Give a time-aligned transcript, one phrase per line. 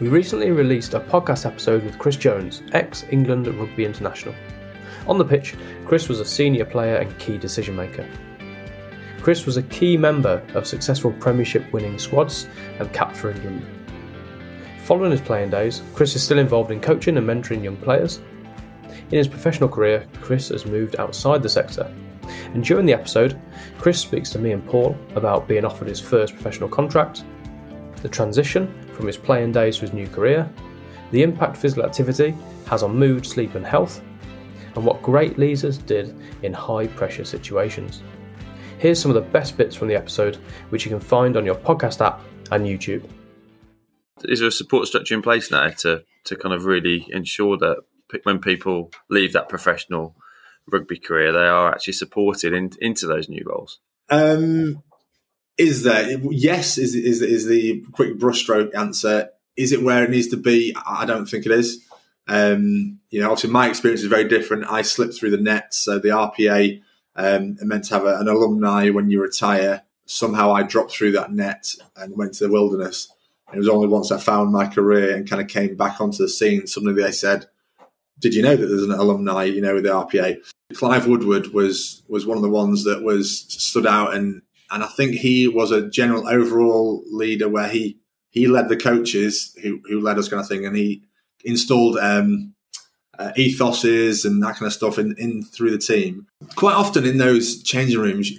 [0.00, 4.32] We recently released a podcast episode with Chris Jones, ex England rugby international.
[5.08, 5.56] On the pitch,
[5.86, 8.06] Chris was a senior player and key decision maker.
[9.20, 12.46] Chris was a key member of successful Premiership winning squads
[12.78, 13.66] and capped for England.
[14.84, 18.20] Following his playing days, Chris is still involved in coaching and mentoring young players.
[19.10, 21.92] In his professional career, Chris has moved outside the sector.
[22.54, 23.36] And during the episode,
[23.78, 27.24] Chris speaks to me and Paul about being offered his first professional contract,
[28.00, 30.50] the transition from his playing days to his new career,
[31.12, 34.02] the impact physical activity has on mood, sleep, and health,
[34.74, 38.02] and what great leaders did in high pressure situations.
[38.78, 40.36] Here's some of the best bits from the episode,
[40.70, 42.20] which you can find on your podcast app
[42.50, 43.08] and YouTube.
[44.24, 47.76] Is there a support structure in place now to, to kind of really ensure that
[48.24, 50.16] when people leave that professional
[50.66, 53.78] rugby career, they are actually supported in, into those new roles?
[54.10, 54.82] Um,
[55.58, 56.18] is there?
[56.30, 59.30] Yes, is, is, is the quick brushstroke answer.
[59.56, 60.74] Is it where it needs to be?
[60.86, 61.84] I don't think it is.
[62.28, 64.70] Um, you know, obviously my experience is very different.
[64.70, 66.80] I slipped through the net, so the RPA
[67.16, 69.82] um, meant to have a, an alumni when you retire.
[70.06, 73.12] Somehow I dropped through that net and went to the wilderness.
[73.52, 76.28] It was only once I found my career and kind of came back onto the
[76.28, 76.66] scene.
[76.66, 77.46] Suddenly they said,
[78.18, 79.44] "Did you know that there's an alumni?
[79.44, 80.36] You know, with the RPA."
[80.74, 84.86] Clive Woodward was was one of the ones that was stood out, and and I
[84.86, 87.98] think he was a general overall leader where he
[88.30, 91.02] he led the coaches who who led us kind of thing, and he
[91.44, 92.54] installed um,
[93.18, 96.26] uh, ethoses and that kind of stuff in, in through the team.
[96.54, 98.32] Quite often in those changing rooms,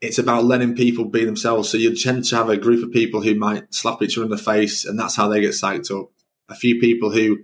[0.00, 1.68] it's about letting people be themselves.
[1.68, 4.30] So you tend to have a group of people who might slap each other in
[4.30, 6.10] the face, and that's how they get psyched up.
[6.48, 7.38] A few people who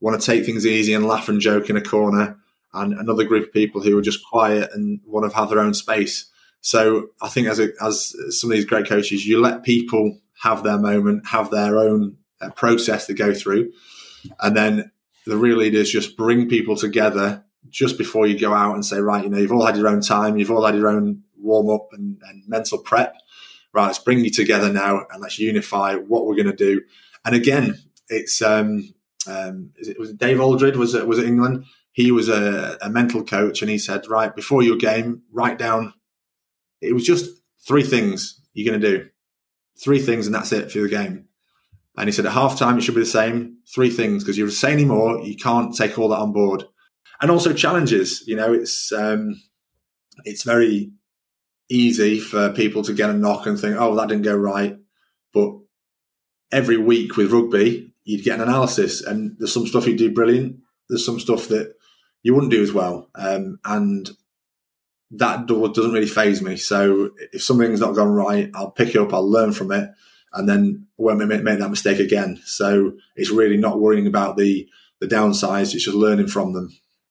[0.00, 2.38] want to take things easy and laugh and joke in a corner,
[2.72, 5.74] and another group of people who are just quiet and want to have their own
[5.74, 6.30] space.
[6.60, 10.62] So I think as a, as some of these great coaches, you let people have
[10.62, 13.72] their moment, have their own uh, process to go through,
[14.40, 14.90] and then
[15.26, 19.24] the real leaders just bring people together just before you go out and say, right,
[19.24, 21.88] you know, you've all had your own time, you've all had your own warm up
[21.92, 23.16] and, and mental prep.
[23.72, 26.82] Right, let's bring you together now and let's unify what we're going to do.
[27.24, 27.78] And again,
[28.08, 28.92] it's um,
[29.28, 31.64] um, it, was it Dave Alred was it was it England?
[31.92, 35.94] He was a, a mental coach, and he said, right before your game, write down.
[36.80, 37.30] It was just
[37.66, 39.08] three things you're going to do,
[39.82, 41.26] three things, and that's it for the game.
[41.96, 44.72] And he said at halftime it should be the same, three things, because you say
[44.72, 46.64] any more, you can't take all that on board.
[47.20, 48.24] And also challenges.
[48.26, 49.40] You know, it's um,
[50.24, 50.92] it's very
[51.68, 54.76] easy for people to get a knock and think, oh, that didn't go right.
[55.34, 55.52] But
[56.50, 60.56] every week with rugby, you'd get an analysis, and there's some stuff you do brilliant.
[60.88, 61.74] There's some stuff that
[62.22, 64.10] you wouldn't do as well, um, and
[65.12, 66.56] that doesn't really faze me.
[66.56, 69.90] So if something's not gone right, I'll pick it up, I'll learn from it,
[70.32, 72.40] and then I won't make, make that mistake again.
[72.44, 74.68] So it's really not worrying about the
[75.00, 76.70] the downsides; it's just learning from them.